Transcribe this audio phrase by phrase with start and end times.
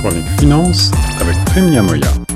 [0.00, 2.29] chronique finance avec Premia Moya.